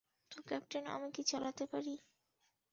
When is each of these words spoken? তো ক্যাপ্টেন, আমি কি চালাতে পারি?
তো 0.31 0.37
ক্যাপ্টেন, 0.47 0.83
আমি 0.87 1.07
কি 1.11 1.21
চালাতে 1.23 1.63
পারি? 1.65 1.93